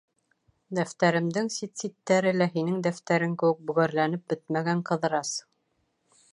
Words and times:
Дәфтәремдең 0.77 1.49
сит-ситтәре 1.55 2.33
лә 2.39 2.49
һинең 2.57 2.81
дәфтәрең 2.89 3.37
кеүек 3.43 3.63
бөгәрләнеп 3.69 4.27
бөтмәгән, 4.35 4.85
Ҡыҙырас!.. 4.91 5.39